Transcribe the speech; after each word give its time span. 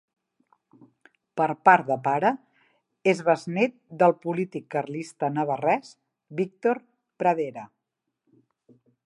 Per 1.41 1.45
part 1.67 1.83
de 1.89 1.97
pare 2.07 2.31
és 3.13 3.21
besnét 3.27 3.75
del 4.05 4.15
polític 4.25 4.67
carlista 4.77 5.31
navarrès 5.37 5.93
Víctor 6.41 6.83
Pradera. 7.23 7.69